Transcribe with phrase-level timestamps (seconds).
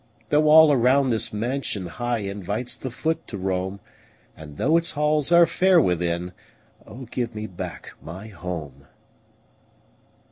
[0.29, 3.79] Though all around this mansion high Invites the foot to roam,
[4.35, 6.31] And though its halls are fair within
[6.87, 8.87] Oh, give me back my HOME!